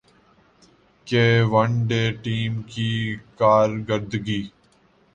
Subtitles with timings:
[1.07, 2.89] کہ one day team کی
[3.39, 4.41] کارکردگی